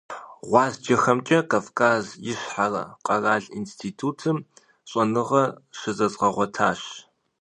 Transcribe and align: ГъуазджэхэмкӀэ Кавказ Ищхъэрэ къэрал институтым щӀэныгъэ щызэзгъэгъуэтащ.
ГъуазджэхэмкӀэ 0.49 1.39
Кавказ 1.51 2.05
Ищхъэрэ 2.31 2.83
къэрал 3.05 3.45
институтым 3.59 4.37
щӀэныгъэ 4.89 5.43
щызэзгъэгъуэтащ. 5.77 6.81